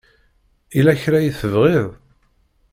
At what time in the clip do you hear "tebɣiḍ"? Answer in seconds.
1.39-1.87